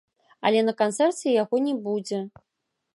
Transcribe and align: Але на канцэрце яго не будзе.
Але 0.49 0.63
на 0.69 0.73
канцэрце 0.81 1.37
яго 1.43 1.63
не 1.67 1.77
будзе. 1.87 2.19